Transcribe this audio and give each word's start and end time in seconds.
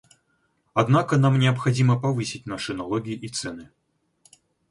Однако 0.73 1.15
нам 1.17 1.37
необходимо 1.37 2.01
повысить 2.01 2.47
наши 2.47 2.73
налоги 2.73 3.11
и 3.11 3.27
цены. 3.27 3.69